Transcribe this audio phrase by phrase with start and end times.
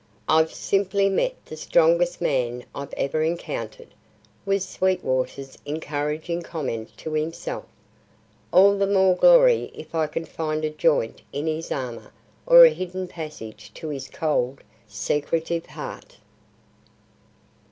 [0.27, 3.89] "I've simply met the strongest man I've ever encountered,"
[4.47, 7.65] was Sweetwater's encouraging comment to himself.
[8.51, 12.11] "All the more glory if I can find a joint in his armour
[12.47, 16.17] or a hidden passage to his cold, secretive heart."